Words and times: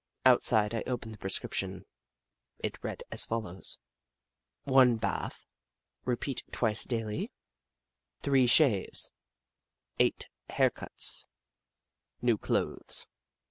Outside, 0.25 0.73
I 0.73 0.81
opened 0.87 1.13
the 1.13 1.19
prescription. 1.19 1.85
It 2.57 2.79
read 2.83 3.03
as 3.11 3.23
follows:" 3.23 3.77
I 4.65 4.85
bath, 4.95 5.45
repeat 6.05 6.43
twice 6.51 6.85
daily, 6.85 7.31
3 8.23 8.47
shaves, 8.47 9.11
8 9.99 10.27
hair 10.49 10.71
cuts. 10.71 11.27
New 12.19 12.39
clothes." 12.39 13.05